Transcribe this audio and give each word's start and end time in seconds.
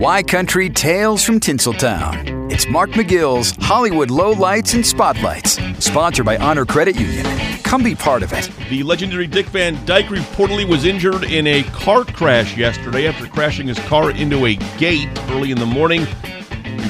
Y 0.00 0.24
Country 0.24 0.68
Tales 0.68 1.22
from 1.22 1.38
Tinseltown. 1.38 2.50
It's 2.50 2.68
Mark 2.68 2.90
McGill's 2.90 3.54
Hollywood 3.64 4.08
Lowlights 4.08 4.74
and 4.74 4.84
Spotlights, 4.84 5.56
sponsored 5.78 6.26
by 6.26 6.36
Honor 6.36 6.64
Credit 6.66 6.96
Union. 6.96 7.24
Come 7.62 7.84
be 7.84 7.94
part 7.94 8.24
of 8.24 8.32
it. 8.32 8.50
The 8.68 8.82
legendary 8.82 9.28
Dick 9.28 9.46
Van 9.46 9.82
Dyke 9.86 10.06
reportedly 10.06 10.68
was 10.68 10.84
injured 10.84 11.22
in 11.22 11.46
a 11.46 11.62
car 11.62 12.04
crash 12.04 12.56
yesterday 12.56 13.06
after 13.06 13.28
crashing 13.28 13.68
his 13.68 13.78
car 13.80 14.10
into 14.10 14.46
a 14.46 14.56
gate 14.78 15.08
early 15.30 15.52
in 15.52 15.58
the 15.60 15.66
morning. 15.66 16.06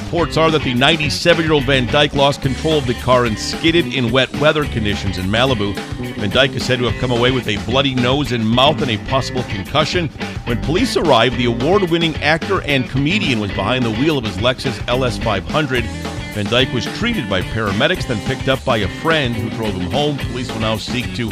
Reports 0.05 0.37
are 0.37 0.51
that 0.51 0.61
the 0.61 0.75
97 0.75 1.43
year 1.43 1.53
old 1.53 1.63
Van 1.63 1.87
Dyke 1.87 2.13
lost 2.13 2.43
control 2.43 2.77
of 2.77 2.85
the 2.85 2.93
car 2.93 3.25
and 3.25 3.37
skidded 3.37 3.87
in 3.91 4.11
wet 4.11 4.31
weather 4.37 4.63
conditions 4.65 5.17
in 5.17 5.25
Malibu. 5.25 5.75
Van 6.17 6.29
Dyke 6.29 6.51
is 6.51 6.63
said 6.63 6.77
to 6.77 6.85
have 6.85 7.01
come 7.01 7.09
away 7.09 7.31
with 7.31 7.47
a 7.47 7.57
bloody 7.65 7.95
nose 7.95 8.31
and 8.31 8.47
mouth 8.47 8.79
and 8.83 8.91
a 8.91 8.97
possible 9.09 9.41
concussion. 9.43 10.07
When 10.45 10.61
police 10.61 10.95
arrived, 10.95 11.37
the 11.37 11.45
award 11.45 11.89
winning 11.89 12.15
actor 12.17 12.61
and 12.61 12.87
comedian 12.87 13.39
was 13.39 13.49
behind 13.53 13.83
the 13.83 13.91
wheel 13.93 14.19
of 14.19 14.25
his 14.25 14.37
Lexus 14.37 14.79
LS 14.87 15.17
500. 15.17 15.83
Van 15.83 16.45
Dyke 16.45 16.71
was 16.71 16.85
treated 16.99 17.27
by 17.27 17.41
paramedics, 17.41 18.07
then 18.07 18.23
picked 18.27 18.47
up 18.47 18.63
by 18.63 18.77
a 18.77 19.01
friend 19.01 19.35
who 19.35 19.49
drove 19.57 19.73
him 19.73 19.91
home. 19.91 20.17
Police 20.17 20.51
will 20.51 20.61
now 20.61 20.77
seek 20.77 21.15
to 21.15 21.29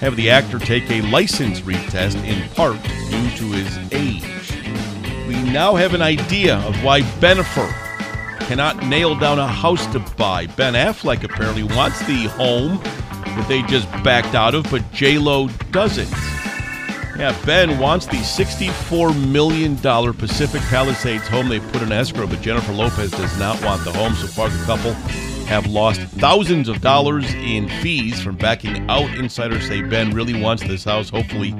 have 0.00 0.16
the 0.16 0.30
actor 0.30 0.58
take 0.58 0.90
a 0.90 1.02
license 1.02 1.60
retest 1.60 2.16
in 2.24 2.48
part 2.54 2.82
due 3.10 3.30
to 3.36 3.52
his 3.52 3.78
age. 3.92 4.24
We 5.28 5.42
now 5.52 5.74
have 5.74 5.92
an 5.92 6.02
idea 6.02 6.56
of 6.60 6.82
why 6.82 7.02
Bennifer 7.20 7.83
cannot 8.46 8.84
nail 8.86 9.14
down 9.14 9.38
a 9.38 9.46
house 9.46 9.86
to 9.92 9.98
buy. 10.16 10.46
Ben 10.46 10.74
Affleck 10.74 11.24
apparently 11.24 11.62
wants 11.62 11.98
the 12.06 12.24
home 12.28 12.78
that 12.78 13.46
they 13.48 13.62
just 13.62 13.90
backed 14.04 14.34
out 14.34 14.54
of, 14.54 14.70
but 14.70 14.82
J 14.92 15.18
Lo 15.18 15.48
doesn't. 15.70 16.10
Yeah, 17.18 17.36
Ben 17.46 17.78
wants 17.78 18.06
the 18.06 18.16
$64 18.16 19.30
million 19.30 19.76
Pacific 20.14 20.60
Palisades 20.62 21.28
home 21.28 21.48
they 21.48 21.60
put 21.60 21.82
in 21.82 21.92
escrow, 21.92 22.26
but 22.26 22.40
Jennifer 22.40 22.72
Lopez 22.72 23.12
does 23.12 23.38
not 23.38 23.62
want 23.62 23.84
the 23.84 23.92
home. 23.92 24.14
So 24.14 24.26
far, 24.26 24.48
the 24.48 24.64
couple 24.64 24.92
have 25.46 25.66
lost 25.66 26.00
thousands 26.00 26.68
of 26.68 26.80
dollars 26.80 27.32
in 27.34 27.68
fees 27.80 28.20
from 28.20 28.36
backing 28.36 28.88
out. 28.90 29.08
Insiders 29.16 29.66
say 29.66 29.82
Ben 29.82 30.10
really 30.10 30.40
wants 30.40 30.64
this 30.64 30.82
house. 30.84 31.08
Hopefully, 31.08 31.50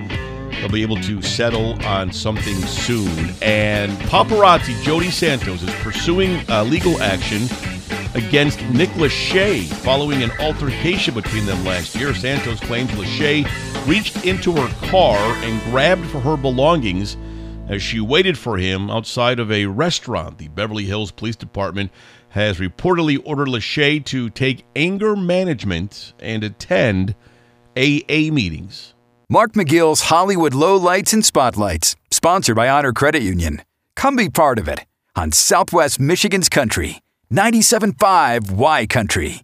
they'll 0.65 0.73
be 0.73 0.81
able 0.81 0.97
to 0.97 1.21
settle 1.21 1.75
on 1.85 2.11
something 2.11 2.57
soon. 2.63 3.35
And 3.43 3.93
paparazzi 4.09 4.81
Jody 4.83 5.11
Santos 5.11 5.63
is 5.63 5.71
pursuing 5.83 6.41
uh, 6.49 6.65
legal 6.65 7.03
action 7.03 7.43
against 8.15 8.63
Nick 8.71 8.89
Lachey 8.91 9.65
following 9.65 10.23
an 10.23 10.31
altercation 10.41 11.13
between 11.13 11.45
them 11.45 11.63
last 11.67 11.95
year. 11.95 12.15
Santos 12.15 12.61
claims 12.61 12.91
Lachey 12.93 13.47
reached 13.87 14.25
into 14.25 14.53
her 14.53 14.89
car 14.89 15.19
and 15.45 15.61
grabbed 15.65 16.07
for 16.07 16.21
her 16.21 16.39
belongings 16.39 17.19
as 17.69 17.83
she 17.83 18.01
waited 18.01 18.39
for 18.39 18.57
him 18.57 18.89
outside 18.89 19.39
of 19.39 19.53
a 19.53 19.67
restaurant. 19.67 20.39
The 20.39 20.49
Beverly 20.49 20.85
Hills 20.85 21.11
Police 21.11 21.37
Department 21.37 21.91
has 22.31 22.57
reportedly 22.57 23.21
ordered 23.27 23.49
Lachey 23.49 24.03
to 24.07 24.31
take 24.31 24.65
anger 24.75 25.15
management 25.15 26.15
and 26.21 26.43
attend 26.43 27.15
AA 27.77 28.33
meetings. 28.33 28.94
Mark 29.29 29.53
McGill's 29.53 30.03
Hollywood 30.03 30.53
Lowlights 30.53 31.15
and 31.15 31.25
Spotlights, 31.25 31.97
sponsored 32.11 32.57
by 32.57 32.69
Honor 32.69 32.93
Credit 32.93 33.23
Union. 33.23 33.63
Come 33.97 34.17
be 34.17 34.29
part 34.29 34.59
of 34.59 34.69
it 34.69 34.81
on 35.17 35.33
Southwest 35.33 35.99
Michigan's 35.99 36.51
Country, 36.51 37.01
97.5 37.33 38.51
Y 38.51 38.87
Country. 38.87 39.43